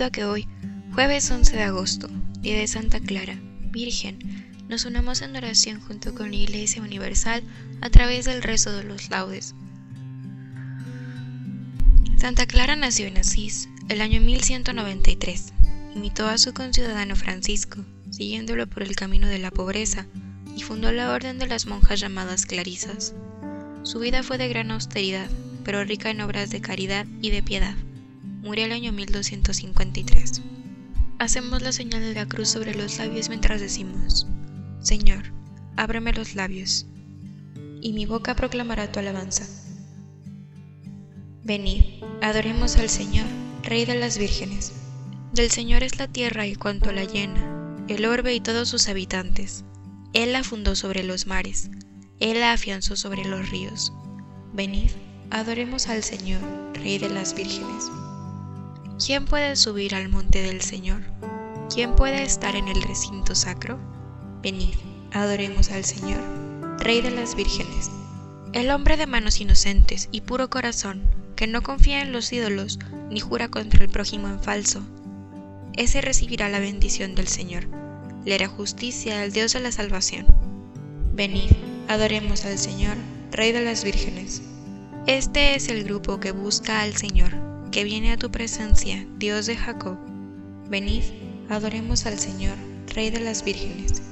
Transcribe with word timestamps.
Invito 0.00 0.08
a 0.08 0.12
que 0.12 0.24
hoy, 0.24 0.48
jueves 0.94 1.30
11 1.30 1.56
de 1.56 1.62
agosto, 1.62 2.08
día 2.40 2.56
de 2.56 2.66
Santa 2.66 3.00
Clara, 3.00 3.38
Virgen, 3.70 4.18
nos 4.66 4.86
unamos 4.86 5.20
en 5.20 5.36
oración 5.36 5.78
junto 5.78 6.14
con 6.14 6.30
la 6.30 6.36
Iglesia 6.36 6.80
Universal 6.80 7.42
a 7.82 7.90
través 7.90 8.24
del 8.24 8.42
rezo 8.42 8.72
de 8.72 8.84
los 8.84 9.10
laudes. 9.10 9.54
Santa 12.16 12.46
Clara 12.46 12.76
nació 12.76 13.08
en 13.08 13.18
Asís 13.18 13.68
el 13.90 14.00
año 14.00 14.22
1193. 14.22 15.52
Imitó 15.94 16.28
a 16.28 16.38
su 16.38 16.54
conciudadano 16.54 17.14
Francisco, 17.14 17.84
siguiéndolo 18.08 18.66
por 18.68 18.82
el 18.82 18.96
camino 18.96 19.28
de 19.28 19.38
la 19.38 19.50
pobreza, 19.50 20.06
y 20.56 20.62
fundó 20.62 20.92
la 20.92 21.12
orden 21.12 21.38
de 21.38 21.46
las 21.46 21.66
monjas 21.66 22.00
llamadas 22.00 22.46
Clarisas. 22.46 23.12
Su 23.82 23.98
vida 23.98 24.22
fue 24.22 24.38
de 24.38 24.48
gran 24.48 24.70
austeridad, 24.70 25.28
pero 25.62 25.84
rica 25.84 26.08
en 26.08 26.22
obras 26.22 26.48
de 26.48 26.62
caridad 26.62 27.06
y 27.20 27.28
de 27.28 27.42
piedad 27.42 27.74
murió 28.42 28.64
el 28.64 28.72
año 28.72 28.92
1253. 28.92 30.42
Hacemos 31.18 31.62
la 31.62 31.72
señal 31.72 32.00
de 32.00 32.14
la 32.14 32.26
cruz 32.26 32.48
sobre 32.48 32.74
los 32.74 32.98
labios 32.98 33.28
mientras 33.28 33.60
decimos, 33.60 34.26
Señor, 34.80 35.32
ábreme 35.76 36.12
los 36.12 36.34
labios, 36.34 36.86
y 37.82 37.92
mi 37.92 38.06
boca 38.06 38.34
proclamará 38.34 38.90
tu 38.90 38.98
alabanza. 38.98 39.46
Venid, 41.44 41.84
adoremos 42.22 42.76
al 42.76 42.88
Señor, 42.88 43.26
Rey 43.62 43.84
de 43.84 43.98
las 43.98 44.16
vírgenes. 44.16 44.72
Del 45.34 45.50
Señor 45.50 45.82
es 45.82 45.98
la 45.98 46.08
tierra 46.08 46.46
y 46.46 46.54
cuanto 46.54 46.92
la 46.92 47.04
llena, 47.04 47.76
el 47.88 48.06
orbe 48.06 48.34
y 48.34 48.40
todos 48.40 48.68
sus 48.68 48.88
habitantes. 48.88 49.64
Él 50.14 50.32
la 50.32 50.42
fundó 50.42 50.74
sobre 50.76 51.02
los 51.02 51.26
mares, 51.26 51.70
Él 52.18 52.40
la 52.40 52.52
afianzó 52.52 52.96
sobre 52.96 53.24
los 53.24 53.50
ríos. 53.50 53.92
Venid, 54.54 54.90
adoremos 55.30 55.88
al 55.88 56.02
Señor, 56.02 56.40
Rey 56.74 56.98
de 56.98 57.10
las 57.10 57.34
vírgenes. 57.34 57.90
¿Quién 59.04 59.24
puede 59.24 59.56
subir 59.56 59.94
al 59.94 60.10
monte 60.10 60.42
del 60.42 60.60
Señor? 60.60 61.00
¿Quién 61.72 61.96
puede 61.96 62.22
estar 62.22 62.54
en 62.54 62.68
el 62.68 62.82
recinto 62.82 63.34
sacro? 63.34 63.78
Venid, 64.42 64.74
adoremos 65.10 65.70
al 65.70 65.86
Señor, 65.86 66.20
Rey 66.78 67.00
de 67.00 67.10
las 67.10 67.34
vírgenes. 67.34 67.90
El 68.52 68.70
hombre 68.70 68.98
de 68.98 69.06
manos 69.06 69.40
inocentes 69.40 70.10
y 70.12 70.20
puro 70.20 70.50
corazón, 70.50 71.00
que 71.34 71.46
no 71.46 71.62
confía 71.62 72.02
en 72.02 72.12
los 72.12 72.30
ídolos 72.30 72.78
ni 73.08 73.20
jura 73.20 73.48
contra 73.48 73.82
el 73.82 73.90
prójimo 73.90 74.28
en 74.28 74.38
falso, 74.38 74.82
ese 75.78 76.02
recibirá 76.02 76.50
la 76.50 76.60
bendición 76.60 77.14
del 77.14 77.26
Señor, 77.26 77.68
le 78.26 78.34
hará 78.34 78.48
justicia 78.48 79.22
al 79.22 79.32
Dios 79.32 79.54
de 79.54 79.60
la 79.60 79.72
salvación. 79.72 80.26
Venid, 81.14 81.52
adoremos 81.88 82.44
al 82.44 82.58
Señor, 82.58 82.98
Rey 83.32 83.52
de 83.52 83.62
las 83.62 83.82
vírgenes. 83.82 84.42
Este 85.06 85.54
es 85.54 85.70
el 85.70 85.84
grupo 85.84 86.20
que 86.20 86.32
busca 86.32 86.82
al 86.82 86.94
Señor 86.98 87.49
que 87.70 87.84
viene 87.84 88.12
a 88.12 88.16
tu 88.16 88.30
presencia, 88.30 89.06
Dios 89.18 89.46
de 89.46 89.56
Jacob. 89.56 89.96
Venid, 90.68 91.04
adoremos 91.48 92.04
al 92.06 92.18
Señor, 92.18 92.56
Rey 92.94 93.10
de 93.10 93.20
las 93.20 93.44
vírgenes. 93.44 94.02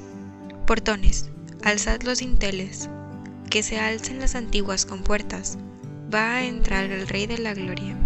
Portones, 0.66 1.30
alzad 1.64 2.02
los 2.02 2.18
dinteles, 2.18 2.88
que 3.50 3.62
se 3.62 3.78
alcen 3.78 4.20
las 4.20 4.36
antiguas 4.36 4.86
compuertas, 4.86 5.58
va 6.14 6.34
a 6.34 6.44
entrar 6.44 6.84
el 6.84 7.08
Rey 7.08 7.26
de 7.26 7.38
la 7.38 7.54
gloria. 7.54 7.96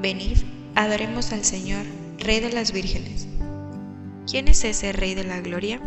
Venid, 0.00 0.38
adoremos 0.74 1.32
al 1.32 1.44
Señor, 1.44 1.84
Rey 2.18 2.40
de 2.40 2.52
las 2.52 2.72
vírgenes. 2.72 3.28
¿Quién 4.28 4.48
es 4.48 4.64
ese 4.64 4.92
Rey 4.92 5.14
de 5.14 5.24
la 5.24 5.40
gloria? 5.40 5.80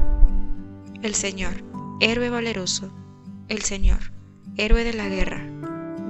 El 1.01 1.13
Señor, 1.15 1.63
héroe 1.99 2.29
valeroso, 2.29 2.93
el 3.49 3.63
Señor, 3.63 4.13
héroe 4.55 4.83
de 4.83 4.93
la 4.93 5.09
guerra. 5.09 5.45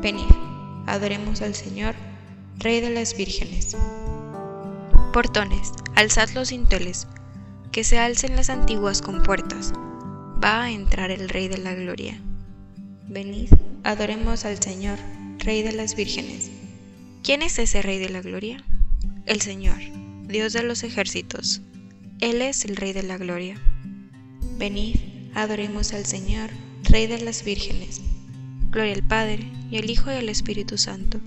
Venid, 0.01 0.29
adoremos 0.85 1.41
al 1.41 1.55
Señor, 1.55 1.95
Rey 2.61 2.79
de 2.79 2.91
las 2.91 3.17
vírgenes. 3.17 3.75
Portones, 5.13 5.71
alzad 5.95 6.29
los 6.35 6.49
dinteles, 6.49 7.07
que 7.71 7.83
se 7.83 7.97
alcen 7.97 8.35
las 8.35 8.51
antiguas 8.51 9.01
compuertas, 9.01 9.73
va 10.43 10.65
a 10.65 10.71
entrar 10.71 11.09
el 11.09 11.27
Rey 11.27 11.47
de 11.47 11.57
la 11.57 11.73
gloria. 11.73 12.21
Venid, 13.07 13.49
adoremos 13.83 14.45
al 14.45 14.61
Señor, 14.61 14.99
Rey 15.39 15.63
de 15.63 15.71
las 15.71 15.95
vírgenes. 15.95 16.51
¿Quién 17.23 17.41
es 17.41 17.57
ese 17.57 17.81
Rey 17.81 17.97
de 17.97 18.09
la 18.09 18.21
gloria? 18.21 18.63
El 19.25 19.41
Señor, 19.41 19.79
Dios 20.27 20.53
de 20.53 20.61
los 20.61 20.83
ejércitos. 20.83 21.63
Él 22.19 22.43
es 22.43 22.63
el 22.65 22.75
Rey 22.75 22.93
de 22.93 23.01
la 23.01 23.17
gloria. 23.17 23.59
Venid, 24.59 24.97
adoremos 25.33 25.93
al 25.93 26.05
Señor, 26.05 26.51
Rey 26.83 27.07
de 27.07 27.21
las 27.21 27.43
vírgenes. 27.43 28.01
Gloria 28.69 28.93
al 28.93 29.07
Padre, 29.07 29.51
y 29.71 29.79
al 29.79 29.89
Hijo 29.89 30.11
y 30.11 30.15
al 30.15 30.29
Espíritu 30.29 30.77
Santo 30.77 31.19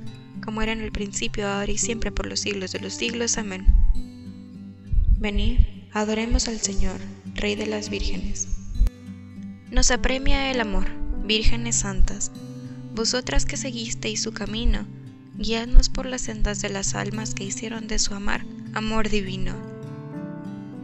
como 0.44 0.60
era 0.62 0.72
en 0.72 0.80
el 0.80 0.92
principio, 0.92 1.48
ahora 1.48 1.72
y 1.72 1.78
siempre, 1.78 2.12
por 2.12 2.26
los 2.26 2.40
siglos 2.40 2.72
de 2.72 2.80
los 2.80 2.92
siglos. 2.94 3.38
Amén. 3.38 3.66
Venid, 5.18 5.60
adoremos 5.92 6.48
al 6.48 6.60
Señor, 6.60 7.00
Rey 7.34 7.54
de 7.54 7.66
las 7.66 7.88
vírgenes. 7.88 8.48
Nos 9.70 9.90
apremia 9.90 10.50
el 10.50 10.60
amor, 10.60 10.86
vírgenes 11.24 11.76
santas, 11.76 12.30
vosotras 12.94 13.46
que 13.46 13.56
seguisteis 13.56 14.22
su 14.22 14.32
camino, 14.32 14.86
guiadnos 15.36 15.88
por 15.88 16.06
las 16.06 16.20
sendas 16.22 16.60
de 16.60 16.68
las 16.68 16.94
almas 16.94 17.34
que 17.34 17.44
hicieron 17.44 17.88
de 17.88 17.98
su 17.98 18.14
amar 18.14 18.44
amor 18.74 19.08
divino. 19.08 19.54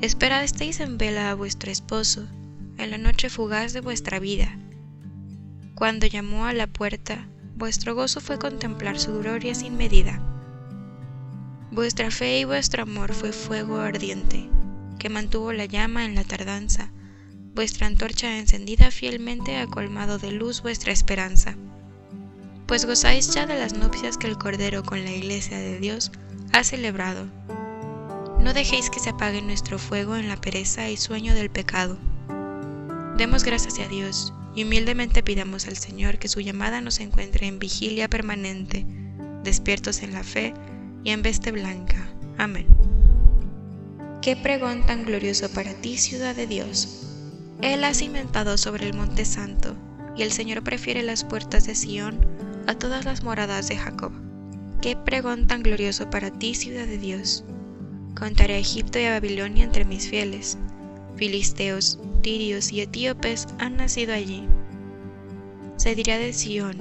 Esperasteis 0.01 0.81
en 0.81 0.97
vela 0.97 1.31
a 1.31 1.35
vuestro 1.35 1.71
esposo, 1.71 2.27
en 2.79 2.91
la 2.91 2.99
noche 2.99 3.29
fugaz 3.29 3.73
de 3.75 3.81
vuestra 3.81 4.19
vida. 4.19 4.59
Cuando 5.75 6.07
llamó 6.07 6.47
a 6.47 6.53
la 6.53 6.67
puerta, 6.67 7.29
vuestro 7.61 7.95
gozo 7.95 8.23
fue 8.23 8.39
contemplar 8.39 8.99
su 8.99 9.19
gloria 9.19 9.55
sin 9.55 9.77
medida. 9.77 10.19
Vuestra 11.71 12.11
fe 12.11 12.41
y 12.41 12.45
vuestro 12.45 12.85
amor 12.85 13.13
fue 13.13 13.33
fuego 13.33 13.77
ardiente, 13.77 14.49
que 14.99 15.11
mantuvo 15.11 15.53
la 15.53 15.67
llama 15.67 16.07
en 16.07 16.15
la 16.15 16.25
tardanza. 16.25 16.91
Vuestra 17.55 17.87
antorcha 17.87 18.39
encendida 18.39 18.91
fielmente 18.91 19.59
ha 19.59 19.67
colmado 19.67 20.19
de 20.19 20.33
luz 20.33 20.63
vuestra 20.63 20.91
esperanza. 20.91 21.55
Pues 22.67 22.87
gozáis 22.87 23.35
ya 23.35 23.45
de 23.45 23.59
las 23.59 23.75
nupcias 23.75 24.17
que 24.17 24.27
el 24.27 24.39
Cordero 24.39 24.83
con 24.83 25.05
la 25.05 25.13
Iglesia 25.13 25.59
de 25.59 25.79
Dios 25.79 26.11
ha 26.53 26.65
celebrado. 26.65 27.27
No 28.41 28.55
dejéis 28.55 28.89
que 28.89 29.01
se 29.01 29.11
apague 29.11 29.43
nuestro 29.43 29.79
fuego 29.79 30.17
en 30.17 30.29
la 30.29 30.41
pereza 30.41 30.89
y 30.89 30.97
sueño 30.97 31.35
del 31.35 31.51
pecado. 31.51 31.99
Demos 33.19 33.45
gracias 33.45 33.79
a 33.81 33.87
Dios 33.87 34.33
y 34.55 34.65
humildemente 34.65 35.23
pidamos 35.23 35.67
al 35.67 35.77
Señor 35.77 36.19
que 36.19 36.29
su 36.29 36.41
llamada 36.41 36.81
nos 36.81 37.01
encuentre 37.01 37.47
en 37.47 37.59
vigilia 37.59 38.09
permanente, 38.09 38.87
despiertos 39.45 40.03
en 40.03 40.13
la 40.13 40.23
fe 40.25 40.55
y 41.05 41.11
en 41.11 41.23
veste 41.23 41.53
blanca. 41.53 42.09
Amén. 42.39 42.67
Qué 44.23 44.37
pregón 44.37 44.85
tan 44.85 45.05
glorioso 45.05 45.49
para 45.51 45.73
ti, 45.75 45.97
ciudad 45.97 46.35
de 46.35 46.47
Dios. 46.47 47.07
Él 47.63 47.85
ha 47.85 47.95
cimentado 47.95 48.59
sobre 48.59 48.87
el 48.87 48.95
monte 48.95 49.25
santo, 49.25 49.75
y 50.17 50.23
el 50.23 50.33
Señor 50.33 50.63
prefiere 50.63 51.03
las 51.03 51.25
puertas 51.25 51.67
de 51.67 51.75
Sión 51.75 52.19
a 52.67 52.75
todas 52.75 53.05
las 53.05 53.23
moradas 53.23 53.69
de 53.69 53.77
Jacob. 53.77 54.13
Qué 54.83 54.97
pregón 54.97 55.47
tan 55.47 55.63
glorioso 55.63 56.11
para 56.11 56.31
ti, 56.31 56.55
ciudad 56.55 56.87
de 56.87 56.99
Dios. 56.99 57.45
Contaré 58.19 58.55
a 58.55 58.59
Egipto 58.59 58.99
y 58.99 59.05
a 59.05 59.13
Babilonia 59.13 59.65
entre 59.65 59.85
mis 59.85 60.09
fieles. 60.09 60.59
Filisteos, 61.17 61.99
tirios 62.23 62.73
y 62.73 62.81
etíopes 62.81 63.47
han 63.59 63.77
nacido 63.77 64.15
allí. 64.15 64.45
Se 65.77 65.95
dirá 65.95 66.19
de 66.19 66.33
Sión, 66.33 66.77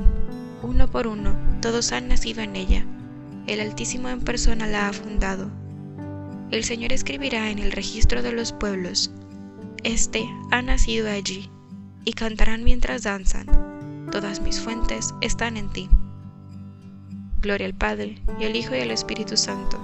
uno 0.62 0.90
por 0.90 1.08
uno, 1.08 1.38
todos 1.62 1.92
han 1.92 2.08
nacido 2.08 2.42
en 2.42 2.56
ella. 2.56 2.86
El 3.48 3.62
Altísimo 3.62 4.10
en 4.10 4.22
persona 4.22 4.68
la 4.68 4.90
ha 4.90 4.94
fundado. 4.94 5.50
El 6.52 6.64
Señor 6.64 6.92
escribirá 6.94 7.50
en 7.50 7.60
el 7.60 7.72
registro 7.72 8.22
de 8.22 8.32
los 8.32 8.54
pueblos, 8.54 9.12
Este 9.84 10.26
ha 10.52 10.62
nacido 10.62 11.10
allí, 11.10 11.50
y 12.06 12.14
cantarán 12.14 12.64
mientras 12.64 13.04
danzan, 13.04 13.46
todas 14.12 14.42
mis 14.42 14.60
fuentes 14.60 15.14
están 15.22 15.58
en 15.58 15.70
ti. 15.70 15.90
Gloria 17.42 17.68
al 17.68 17.76
Padre, 17.76 18.22
y 18.40 18.46
al 18.46 18.56
Hijo 18.56 18.76
y 18.76 18.80
al 18.80 18.92
Espíritu 18.92 19.38
Santo, 19.38 19.80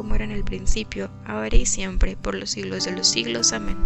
como 0.00 0.14
era 0.14 0.24
en 0.24 0.30
el 0.30 0.44
principio, 0.44 1.10
ahora 1.26 1.54
y 1.54 1.66
siempre, 1.66 2.16
por 2.16 2.34
los 2.34 2.48
siglos 2.48 2.86
de 2.86 2.92
los 2.92 3.06
siglos. 3.06 3.52
Amén. 3.52 3.76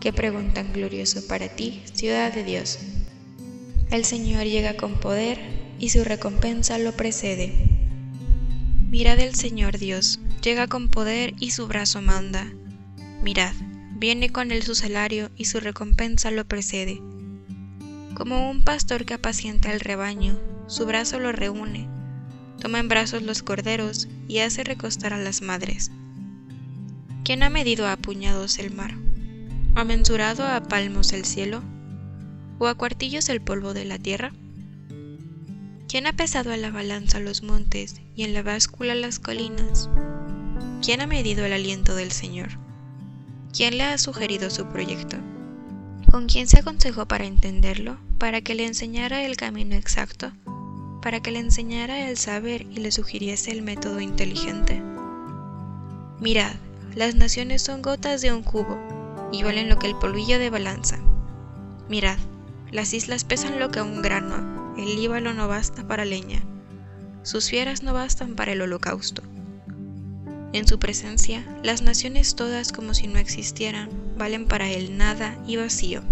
Qué 0.00 0.12
pregunta 0.12 0.54
tan 0.54 0.72
glorioso 0.72 1.24
para 1.28 1.48
ti, 1.48 1.80
ciudad 1.94 2.34
de 2.34 2.42
Dios. 2.42 2.80
El 3.92 4.04
Señor 4.04 4.46
llega 4.46 4.76
con 4.76 4.98
poder, 4.98 5.38
y 5.78 5.90
su 5.90 6.02
recompensa 6.02 6.76
lo 6.78 6.90
precede. 6.96 7.52
Mirad 8.90 9.20
el 9.20 9.36
Señor 9.36 9.78
Dios, 9.78 10.18
llega 10.42 10.66
con 10.66 10.88
poder 10.88 11.34
y 11.38 11.52
su 11.52 11.68
brazo 11.68 12.02
manda. 12.02 12.52
Mirad, 13.22 13.54
viene 13.94 14.30
con 14.30 14.50
él 14.50 14.64
su 14.64 14.74
salario 14.74 15.30
y 15.36 15.44
su 15.44 15.60
recompensa 15.60 16.32
lo 16.32 16.44
precede. 16.46 17.00
Como 18.14 18.50
un 18.50 18.64
pastor 18.64 19.04
que 19.04 19.14
apacienta 19.14 19.72
el 19.72 19.78
rebaño, 19.78 20.36
su 20.66 20.84
brazo 20.84 21.20
lo 21.20 21.30
reúne, 21.30 21.86
toma 22.62 22.78
en 22.78 22.86
brazos 22.86 23.22
los 23.22 23.42
corderos 23.42 24.06
y 24.28 24.38
hace 24.38 24.62
recostar 24.62 25.12
a 25.12 25.18
las 25.18 25.42
madres. 25.42 25.90
¿Quién 27.24 27.42
ha 27.42 27.50
medido 27.50 27.88
a 27.88 27.96
puñados 27.96 28.60
el 28.60 28.72
mar? 28.72 28.94
¿Ha 29.74 29.82
mensurado 29.82 30.46
a 30.46 30.62
palmos 30.62 31.12
el 31.12 31.24
cielo? 31.24 31.60
¿O 32.60 32.68
a 32.68 32.76
cuartillos 32.76 33.28
el 33.30 33.40
polvo 33.40 33.74
de 33.74 33.84
la 33.84 33.98
tierra? 33.98 34.32
¿Quién 35.88 36.06
ha 36.06 36.12
pesado 36.12 36.52
en 36.52 36.62
la 36.62 36.70
balanza 36.70 37.18
los 37.18 37.42
montes 37.42 38.00
y 38.14 38.22
en 38.22 38.32
la 38.32 38.44
báscula 38.44 38.94
las 38.94 39.18
colinas? 39.18 39.90
¿Quién 40.82 41.00
ha 41.00 41.08
medido 41.08 41.44
el 41.44 41.54
aliento 41.54 41.96
del 41.96 42.12
Señor? 42.12 42.50
¿Quién 43.52 43.76
le 43.76 43.82
ha 43.82 43.98
sugerido 43.98 44.50
su 44.50 44.66
proyecto? 44.66 45.16
¿Con 46.12 46.28
quién 46.28 46.46
se 46.46 46.60
aconsejó 46.60 47.08
para 47.08 47.24
entenderlo? 47.24 47.98
¿Para 48.18 48.40
que 48.40 48.54
le 48.54 48.66
enseñara 48.66 49.24
el 49.24 49.36
camino 49.36 49.74
exacto? 49.74 50.32
¿Para 51.02 51.20
que 51.20 51.32
le 51.32 51.40
enseñara 51.40 52.08
el 52.08 52.16
saber 52.16 52.62
y 52.70 52.76
le 52.76 52.92
sugiriese 52.92 53.50
el 53.50 53.62
método 53.62 54.00
inteligente? 54.00 54.80
Mirad, 56.20 56.54
las 56.94 57.16
naciones 57.16 57.60
son 57.62 57.82
gotas 57.82 58.22
de 58.22 58.32
un 58.32 58.44
cubo 58.44 58.78
y 59.32 59.42
valen 59.42 59.68
lo 59.68 59.78
que 59.78 59.88
el 59.88 59.98
polvillo 59.98 60.38
de 60.38 60.48
balanza. 60.48 61.00
Mirad, 61.88 62.18
las 62.70 62.94
islas 62.94 63.24
pesan 63.24 63.58
lo 63.58 63.70
que 63.70 63.82
un 63.82 64.00
grano 64.00 64.74
el 64.78 64.94
Líbano 64.94 65.34
no 65.34 65.48
basta 65.48 65.86
para 65.86 66.04
leña, 66.04 66.40
sus 67.24 67.50
fieras 67.50 67.82
no 67.82 67.92
bastan 67.92 68.36
para 68.36 68.52
el 68.52 68.62
holocausto. 68.62 69.22
En 70.52 70.66
su 70.68 70.78
presencia, 70.78 71.44
las 71.62 71.82
naciones 71.82 72.36
todas 72.36 72.72
como 72.72 72.94
si 72.94 73.08
no 73.08 73.18
existieran, 73.18 73.90
valen 74.16 74.46
para 74.46 74.70
él 74.70 74.96
nada 74.96 75.36
y 75.46 75.56
vacío. 75.56 76.02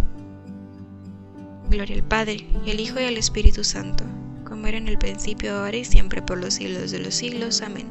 Gloria 1.70 1.94
al 1.94 2.02
Padre, 2.02 2.46
y 2.66 2.70
al 2.70 2.80
Hijo 2.80 3.00
y 3.00 3.04
al 3.04 3.16
Espíritu 3.16 3.64
Santo, 3.64 4.04
como 4.60 4.68
era 4.68 4.76
en 4.76 4.88
el 4.88 4.98
principio, 4.98 5.56
ahora 5.56 5.78
y 5.78 5.86
siempre, 5.86 6.20
por 6.20 6.36
los 6.36 6.52
siglos 6.52 6.90
de 6.90 6.98
los 6.98 7.14
siglos. 7.14 7.62
Amén. 7.62 7.86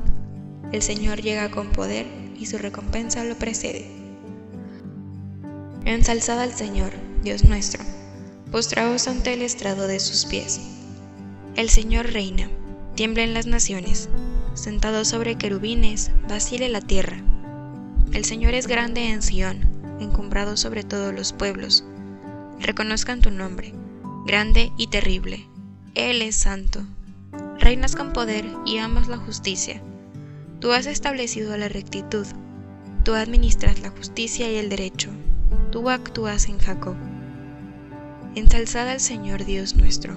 El 0.71 0.83
Señor 0.83 1.19
llega 1.19 1.49
con 1.49 1.71
poder, 1.71 2.05
y 2.37 2.45
su 2.45 2.59
recompensa 2.59 3.23
lo 3.23 3.33
precede. 3.33 3.87
Ensalzad 5.85 6.39
al 6.39 6.53
Señor, 6.53 6.91
Dios 7.23 7.43
nuestro 7.43 7.83
postraos 8.51 9.07
ante 9.07 9.33
el 9.33 9.41
estrado 9.41 9.87
de 9.87 9.99
sus 9.99 10.25
pies. 10.25 10.61
El 11.55 11.71
Señor 11.71 12.13
reina, 12.13 12.47
tiemblen 12.93 13.33
las 13.33 13.47
naciones, 13.47 14.07
sentado 14.53 15.05
sobre 15.05 15.39
querubines, 15.39 16.11
vacile 16.27 16.69
la 16.69 16.81
tierra. 16.81 17.17
El 18.13 18.25
Señor 18.25 18.53
es 18.53 18.67
grande 18.67 19.09
en 19.09 19.23
Sión, 19.23 19.67
encumbrado 19.99 20.55
sobre 20.55 20.83
todos 20.83 21.15
los 21.15 21.33
pueblos. 21.33 21.83
Reconozcan 22.59 23.21
tu 23.21 23.31
nombre, 23.31 23.73
grande 24.27 24.71
y 24.77 24.85
terrible. 24.85 25.47
Él 25.95 26.21
es 26.21 26.35
santo. 26.35 26.81
Reinas 27.59 27.95
con 27.95 28.13
poder 28.13 28.45
y 28.65 28.77
amas 28.77 29.07
la 29.07 29.17
justicia. 29.17 29.81
Tú 30.59 30.71
has 30.71 30.85
establecido 30.85 31.57
la 31.57 31.67
rectitud. 31.67 32.27
Tú 33.03 33.13
administras 33.15 33.79
la 33.81 33.89
justicia 33.89 34.51
y 34.51 34.55
el 34.55 34.69
derecho. 34.69 35.09
Tú 35.71 35.89
actúas 35.89 36.47
en 36.47 36.59
Jacob. 36.59 36.95
Ensalzad 38.35 38.87
al 38.89 38.99
Señor 38.99 39.45
Dios 39.45 39.75
nuestro, 39.75 40.15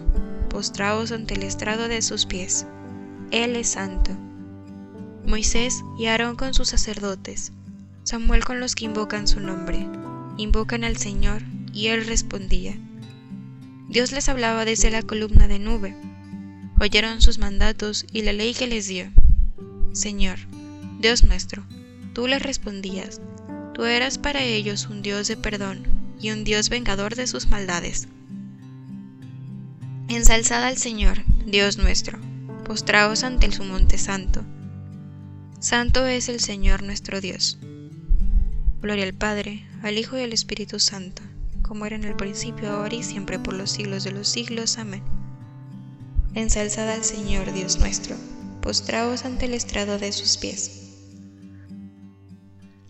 postraos 0.50 1.12
ante 1.12 1.34
el 1.34 1.42
estrado 1.42 1.88
de 1.88 2.02
sus 2.02 2.26
pies. 2.26 2.66
Él 3.30 3.56
es 3.56 3.70
santo. 3.70 4.10
Moisés 5.26 5.82
y 5.98 6.06
Aarón 6.06 6.36
con 6.36 6.52
sus 6.52 6.68
sacerdotes, 6.68 7.52
Samuel 8.02 8.44
con 8.44 8.60
los 8.60 8.74
que 8.74 8.84
invocan 8.84 9.26
su 9.26 9.40
nombre, 9.40 9.88
invocan 10.36 10.84
al 10.84 10.96
Señor 10.96 11.42
y 11.72 11.86
él 11.86 12.06
respondía. 12.06 12.76
Dios 13.92 14.10
les 14.10 14.30
hablaba 14.30 14.64
desde 14.64 14.90
la 14.90 15.02
columna 15.02 15.48
de 15.48 15.58
nube. 15.58 15.94
Oyeron 16.80 17.20
sus 17.20 17.36
mandatos 17.36 18.06
y 18.10 18.22
la 18.22 18.32
ley 18.32 18.54
que 18.54 18.66
les 18.66 18.88
dio. 18.88 19.12
Señor, 19.92 20.38
Dios 20.98 21.24
nuestro, 21.24 21.62
tú 22.14 22.26
les 22.26 22.40
respondías, 22.40 23.20
tú 23.74 23.84
eras 23.84 24.16
para 24.16 24.42
ellos 24.42 24.86
un 24.86 25.02
Dios 25.02 25.28
de 25.28 25.36
perdón 25.36 25.86
y 26.18 26.30
un 26.30 26.42
Dios 26.42 26.70
vengador 26.70 27.16
de 27.16 27.26
sus 27.26 27.48
maldades. 27.48 28.08
Ensalzad 30.08 30.64
al 30.64 30.78
Señor, 30.78 31.22
Dios 31.44 31.76
nuestro, 31.76 32.18
postraos 32.64 33.24
ante 33.24 33.52
su 33.52 33.62
monte 33.62 33.98
santo. 33.98 34.42
Santo 35.60 36.06
es 36.06 36.30
el 36.30 36.40
Señor 36.40 36.82
nuestro 36.82 37.20
Dios. 37.20 37.58
Gloria 38.80 39.04
al 39.04 39.12
Padre, 39.12 39.66
al 39.82 39.98
Hijo 39.98 40.16
y 40.16 40.22
al 40.22 40.32
Espíritu 40.32 40.80
Santo, 40.80 41.22
como 41.72 41.86
era 41.86 41.96
en 41.96 42.04
el 42.04 42.14
principio, 42.16 42.70
ahora 42.70 42.94
y 42.96 43.02
siempre, 43.02 43.38
por 43.38 43.54
los 43.54 43.70
siglos 43.70 44.04
de 44.04 44.12
los 44.12 44.28
siglos. 44.28 44.76
Amén. 44.76 45.02
Ensalzad 46.34 46.90
al 46.90 47.02
Señor, 47.02 47.50
Dios 47.54 47.78
nuestro, 47.78 48.14
postraos 48.60 49.24
ante 49.24 49.46
el 49.46 49.54
estrado 49.54 49.98
de 49.98 50.12
sus 50.12 50.36
pies. 50.36 50.90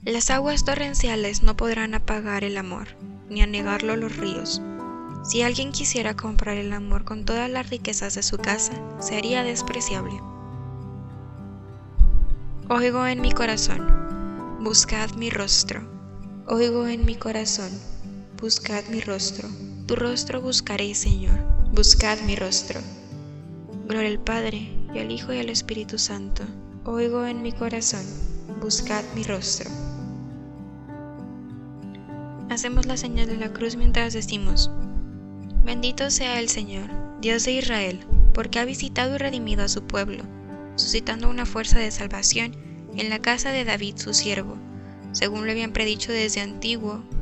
Las 0.02 0.30
aguas 0.30 0.64
torrenciales 0.64 1.44
no 1.44 1.56
podrán 1.56 1.94
apagar 1.94 2.42
el 2.42 2.56
amor 2.56 2.88
ni 3.30 3.40
anegarlo 3.40 3.94
los 3.94 4.16
ríos. 4.16 4.60
Si 5.22 5.42
alguien 5.42 5.70
quisiera 5.70 6.16
comprar 6.16 6.56
el 6.56 6.72
amor 6.72 7.04
con 7.04 7.24
todas 7.24 7.48
las 7.48 7.70
riquezas 7.70 8.16
de 8.16 8.24
su 8.24 8.36
casa, 8.38 8.72
sería 8.98 9.44
despreciable. 9.44 10.20
Oigo 12.68 13.06
en 13.06 13.20
mi 13.20 13.30
corazón, 13.30 14.58
buscad 14.60 15.12
mi 15.12 15.30
rostro. 15.30 15.88
Oigo 16.48 16.88
en 16.88 17.06
mi 17.06 17.14
corazón, 17.14 17.70
buscad 18.42 18.82
mi 18.88 19.00
rostro. 19.00 19.48
Tu 19.86 19.94
rostro 19.94 20.40
buscaré, 20.40 20.96
Señor, 20.96 21.38
buscad 21.72 22.18
mi 22.22 22.34
rostro. 22.34 22.80
Gloria 23.86 24.10
al 24.10 24.18
Padre, 24.18 24.68
y 24.92 24.98
al 24.98 25.12
Hijo 25.12 25.32
y 25.32 25.38
al 25.38 25.48
Espíritu 25.48 25.96
Santo. 25.96 26.42
Oigo 26.84 27.24
en 27.24 27.40
mi 27.40 27.52
corazón, 27.52 28.04
buscad 28.60 29.04
mi 29.14 29.22
rostro. 29.22 29.70
Hacemos 32.50 32.86
la 32.86 32.96
señal 32.96 33.28
de 33.28 33.36
la 33.36 33.52
cruz 33.52 33.76
mientras 33.76 34.12
decimos, 34.12 34.72
Bendito 35.64 36.10
sea 36.10 36.40
el 36.40 36.48
Señor, 36.48 36.90
Dios 37.20 37.44
de 37.44 37.52
Israel, 37.52 38.00
porque 38.34 38.58
ha 38.58 38.64
visitado 38.64 39.14
y 39.14 39.18
redimido 39.18 39.62
a 39.62 39.68
su 39.68 39.84
pueblo, 39.84 40.24
suscitando 40.74 41.30
una 41.30 41.46
fuerza 41.46 41.78
de 41.78 41.92
salvación 41.92 42.56
en 42.96 43.08
la 43.08 43.20
casa 43.20 43.52
de 43.52 43.64
David 43.64 43.98
su 43.98 44.12
siervo, 44.12 44.56
según 45.12 45.46
lo 45.46 45.52
habían 45.52 45.72
predicho 45.72 46.10
desde 46.10 46.40
antiguo 46.40 47.04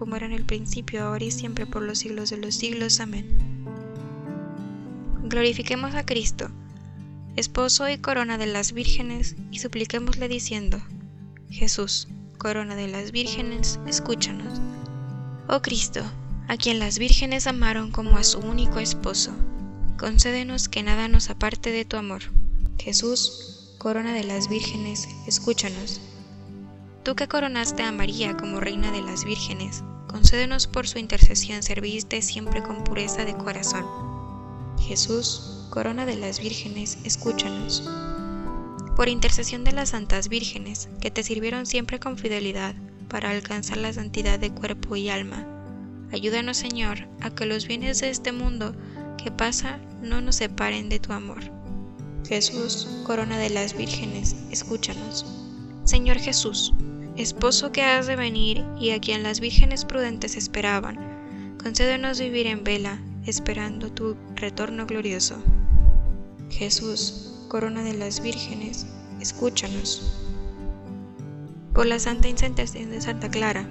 como 0.00 0.16
era 0.16 0.24
en 0.24 0.32
el 0.32 0.46
principio, 0.46 1.04
ahora 1.04 1.26
y 1.26 1.30
siempre, 1.30 1.66
por 1.66 1.82
los 1.82 1.98
siglos 1.98 2.30
de 2.30 2.38
los 2.38 2.54
siglos. 2.54 3.00
Amén. 3.00 3.26
Glorifiquemos 5.24 5.94
a 5.94 6.06
Cristo, 6.06 6.50
esposo 7.36 7.86
y 7.86 7.98
corona 7.98 8.38
de 8.38 8.46
las 8.46 8.72
vírgenes, 8.72 9.36
y 9.50 9.58
supliquémosle 9.58 10.26
diciendo, 10.26 10.80
Jesús, 11.50 12.08
corona 12.38 12.76
de 12.76 12.88
las 12.88 13.12
vírgenes, 13.12 13.78
escúchanos. 13.86 14.58
Oh 15.48 15.60
Cristo, 15.60 16.00
a 16.48 16.56
quien 16.56 16.78
las 16.78 16.98
vírgenes 16.98 17.46
amaron 17.46 17.90
como 17.90 18.16
a 18.16 18.24
su 18.24 18.38
único 18.38 18.78
esposo, 18.78 19.32
concédenos 19.98 20.70
que 20.70 20.82
nada 20.82 21.08
nos 21.08 21.28
aparte 21.28 21.72
de 21.72 21.84
tu 21.84 21.98
amor. 21.98 22.22
Jesús, 22.78 23.74
corona 23.76 24.14
de 24.14 24.24
las 24.24 24.48
vírgenes, 24.48 25.06
escúchanos. 25.26 26.00
Tú 27.02 27.14
que 27.14 27.28
coronaste 27.28 27.82
a 27.82 27.92
María 27.92 28.36
como 28.36 28.60
reina 28.60 28.90
de 28.92 29.02
las 29.02 29.24
vírgenes, 29.24 29.82
concédenos 30.10 30.66
por 30.66 30.88
su 30.88 30.98
intercesión 30.98 31.62
servirte 31.62 32.20
siempre 32.22 32.62
con 32.62 32.82
pureza 32.82 33.24
de 33.24 33.34
corazón. 33.34 33.84
Jesús, 34.78 35.66
corona 35.70 36.04
de 36.04 36.16
las 36.16 36.40
vírgenes, 36.40 36.98
escúchanos. 37.04 37.88
Por 38.96 39.08
intercesión 39.08 39.62
de 39.62 39.72
las 39.72 39.90
santas 39.90 40.28
vírgenes, 40.28 40.88
que 41.00 41.10
te 41.10 41.22
sirvieron 41.22 41.64
siempre 41.64 42.00
con 42.00 42.18
fidelidad 42.18 42.74
para 43.08 43.30
alcanzar 43.30 43.78
la 43.78 43.92
santidad 43.92 44.38
de 44.38 44.50
cuerpo 44.50 44.96
y 44.96 45.08
alma, 45.08 45.46
ayúdanos 46.12 46.56
Señor 46.56 47.08
a 47.20 47.30
que 47.30 47.46
los 47.46 47.66
bienes 47.66 48.00
de 48.00 48.10
este 48.10 48.32
mundo 48.32 48.74
que 49.16 49.30
pasa 49.30 49.78
no 50.02 50.20
nos 50.20 50.36
separen 50.36 50.88
de 50.88 50.98
tu 50.98 51.12
amor. 51.12 51.40
Jesús, 52.26 52.88
corona 53.04 53.38
de 53.38 53.50
las 53.50 53.76
vírgenes, 53.76 54.36
escúchanos. 54.50 55.24
Señor 55.84 56.18
Jesús, 56.18 56.72
esposo 57.20 57.70
que 57.70 57.82
has 57.82 58.06
de 58.06 58.16
venir 58.16 58.64
y 58.78 58.90
a 58.90 59.00
quien 59.00 59.22
las 59.22 59.40
vírgenes 59.40 59.84
prudentes 59.84 60.36
esperaban, 60.36 61.56
concédenos 61.62 62.18
vivir 62.18 62.46
en 62.46 62.64
vela, 62.64 62.98
esperando 63.26 63.92
tu 63.92 64.16
retorno 64.34 64.86
glorioso. 64.86 65.36
Jesús, 66.50 67.44
corona 67.48 67.82
de 67.82 67.94
las 67.94 68.22
vírgenes, 68.22 68.86
escúchanos. 69.20 70.16
Por 71.74 71.86
la 71.86 71.98
santa 71.98 72.28
intercesión 72.28 72.90
de 72.90 73.00
Santa 73.00 73.30
Clara, 73.30 73.68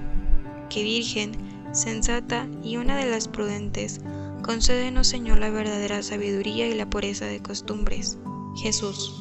que 0.70 0.84
virgen, 0.84 1.32
sensata 1.74 2.48
y 2.63 2.77
una 2.77 2.96
de 2.98 3.10
las 3.10 3.27
prudentes, 3.27 4.00
concédenos 4.44 5.08
Señor 5.08 5.39
la 5.39 5.50
verdadera 5.50 6.01
sabiduría 6.03 6.68
y 6.68 6.75
la 6.75 6.89
pureza 6.89 7.25
de 7.25 7.41
costumbres. 7.41 8.18
Jesús, 8.62 9.13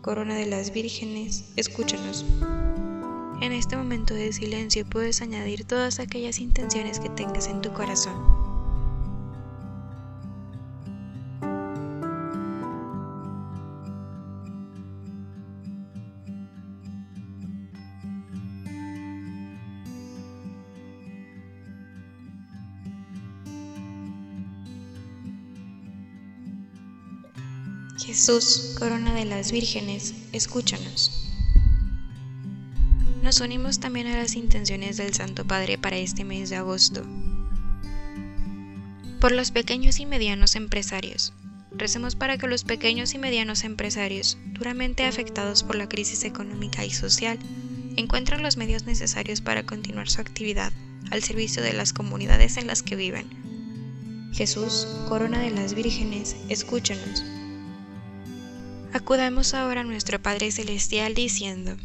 corona 0.00 0.34
de 0.34 0.46
las 0.46 0.72
vírgenes, 0.72 1.52
escúchanos. 1.56 2.24
En 3.40 3.52
este 3.52 3.76
momento 3.76 4.14
de 4.14 4.32
silencio 4.32 4.86
puedes 4.86 5.20
añadir 5.20 5.64
todas 5.66 6.00
aquellas 6.00 6.38
intenciones 6.40 6.98
que 6.98 7.10
tengas 7.10 7.48
en 7.48 7.60
tu 7.60 7.72
corazón. 7.72 8.14
Jesús, 27.98 28.76
corona 28.78 29.12
de 29.12 29.26
las 29.26 29.52
vírgenes, 29.52 30.14
escúchanos. 30.32 31.25
Unimos 33.40 33.80
también 33.80 34.06
a 34.06 34.16
las 34.16 34.34
intenciones 34.34 34.96
del 34.96 35.12
Santo 35.12 35.44
Padre 35.44 35.76
para 35.76 35.98
este 35.98 36.24
mes 36.24 36.48
de 36.48 36.56
agosto. 36.56 37.04
Por 39.20 39.32
los 39.32 39.50
pequeños 39.50 40.00
y 40.00 40.06
medianos 40.06 40.56
empresarios. 40.56 41.34
Recemos 41.70 42.16
para 42.16 42.38
que 42.38 42.46
los 42.46 42.64
pequeños 42.64 43.12
y 43.12 43.18
medianos 43.18 43.64
empresarios, 43.64 44.38
duramente 44.46 45.04
afectados 45.04 45.64
por 45.64 45.76
la 45.76 45.88
crisis 45.88 46.24
económica 46.24 46.86
y 46.86 46.90
social, 46.90 47.38
encuentren 47.96 48.42
los 48.42 48.56
medios 48.56 48.84
necesarios 48.84 49.42
para 49.42 49.64
continuar 49.64 50.08
su 50.08 50.22
actividad 50.22 50.72
al 51.10 51.22
servicio 51.22 51.62
de 51.62 51.74
las 51.74 51.92
comunidades 51.92 52.56
en 52.56 52.66
las 52.66 52.82
que 52.82 52.96
viven. 52.96 53.28
Jesús, 54.32 54.88
corona 55.08 55.40
de 55.40 55.50
las 55.50 55.74
vírgenes, 55.74 56.36
escúchanos. 56.48 57.22
Acudamos 58.94 59.52
ahora 59.52 59.82
a 59.82 59.84
nuestro 59.84 60.22
Padre 60.22 60.50
Celestial 60.50 61.14
diciendo, 61.14 61.76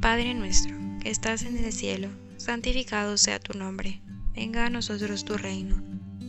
Padre 0.00 0.32
nuestro, 0.32 0.74
que 1.02 1.10
estás 1.10 1.42
en 1.42 1.62
el 1.62 1.74
cielo, 1.74 2.08
santificado 2.38 3.18
sea 3.18 3.38
tu 3.38 3.58
nombre. 3.58 4.00
Venga 4.34 4.64
a 4.64 4.70
nosotros 4.70 5.26
tu 5.26 5.36
reino. 5.36 5.76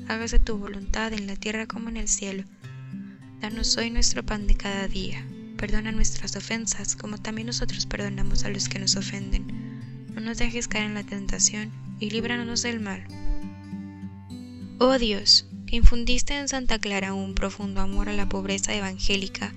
Hágase 0.09 0.39
tu 0.39 0.57
voluntad 0.57 1.13
en 1.13 1.25
la 1.25 1.37
tierra 1.37 1.67
como 1.67 1.87
en 1.87 1.95
el 1.95 2.09
cielo. 2.09 2.43
Danos 3.39 3.77
hoy 3.77 3.89
nuestro 3.89 4.25
pan 4.25 4.45
de 4.45 4.55
cada 4.55 4.89
día. 4.89 5.25
Perdona 5.55 5.93
nuestras 5.93 6.35
ofensas, 6.35 6.97
como 6.97 7.17
también 7.17 7.47
nosotros 7.47 7.85
perdonamos 7.85 8.43
a 8.43 8.49
los 8.49 8.67
que 8.67 8.77
nos 8.77 8.97
ofenden. 8.97 9.47
No 10.13 10.19
nos 10.19 10.37
dejes 10.37 10.67
caer 10.67 10.87
en 10.87 10.95
la 10.95 11.03
tentación, 11.03 11.71
y 11.97 12.09
líbranos 12.09 12.63
del 12.63 12.81
mal. 12.81 13.05
Oh 14.79 14.97
Dios, 14.97 15.47
que 15.65 15.77
infundiste 15.77 16.37
en 16.37 16.49
Santa 16.49 16.77
Clara 16.77 17.13
un 17.13 17.35
profundo 17.35 17.79
amor 17.79 18.09
a 18.09 18.13
la 18.13 18.27
pobreza 18.27 18.75
evangélica, 18.75 19.53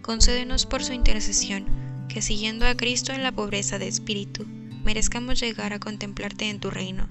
concédenos 0.00 0.64
por 0.64 0.82
su 0.82 0.94
intercesión 0.94 1.79
que 2.12 2.22
siguiendo 2.22 2.66
a 2.66 2.76
Cristo 2.76 3.12
en 3.12 3.22
la 3.22 3.32
pobreza 3.32 3.78
de 3.78 3.88
espíritu, 3.88 4.44
merezcamos 4.84 5.40
llegar 5.40 5.72
a 5.72 5.78
contemplarte 5.78 6.48
en 6.48 6.60
tu 6.60 6.70
reino. 6.70 7.08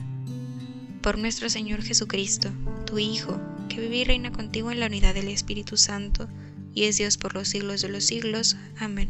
Por 1.02 1.18
nuestro 1.18 1.50
Señor 1.50 1.82
Jesucristo, 1.82 2.52
tu 2.86 3.00
Hijo, 3.00 3.40
que 3.70 3.80
vive 3.80 3.98
y 3.98 4.04
reina 4.04 4.32
contigo 4.32 4.72
en 4.72 4.80
la 4.80 4.88
unidad 4.88 5.14
del 5.14 5.30
Espíritu 5.30 5.78
Santo, 5.78 6.28
y 6.74 6.84
es 6.84 6.98
Dios 6.98 7.18
por 7.18 7.34
los 7.34 7.48
siglos 7.48 7.82
de 7.82 7.90
los 7.90 8.04
siglos. 8.04 8.58
Amén. 8.78 9.10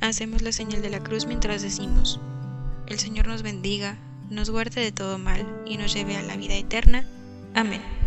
Hacemos 0.00 0.42
la 0.42 0.52
señal 0.52 0.82
de 0.82 0.90
la 0.90 1.02
cruz 1.02 1.26
mientras 1.26 1.62
decimos, 1.62 2.20
el 2.86 2.98
Señor 2.98 3.28
nos 3.28 3.42
bendiga, 3.42 3.98
nos 4.30 4.50
guarde 4.50 4.80
de 4.80 4.92
todo 4.92 5.18
mal 5.18 5.46
y 5.66 5.76
nos 5.76 5.94
lleve 5.94 6.16
a 6.16 6.22
la 6.22 6.36
vida 6.36 6.54
eterna. 6.54 7.06
Amén. 7.54 8.01